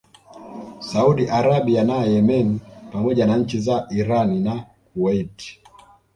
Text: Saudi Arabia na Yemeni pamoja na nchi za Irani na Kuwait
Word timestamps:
Saudi 0.79 1.27
Arabia 1.29 1.83
na 1.83 1.95
Yemeni 2.03 2.59
pamoja 2.91 3.25
na 3.27 3.37
nchi 3.37 3.59
za 3.59 3.87
Irani 3.91 4.39
na 4.39 4.65
Kuwait 4.93 5.59